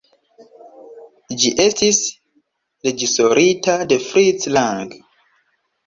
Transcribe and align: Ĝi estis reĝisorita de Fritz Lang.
Ĝi 1.43 1.51
estis 1.67 2.01
reĝisorita 2.91 3.79
de 3.95 4.03
Fritz 4.11 4.53
Lang. 4.59 5.03